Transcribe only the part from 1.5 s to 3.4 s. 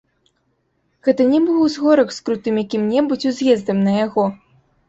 узгорак з крутым якім-небудзь